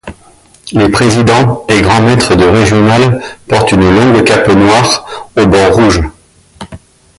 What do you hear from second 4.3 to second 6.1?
noire à bords rouges.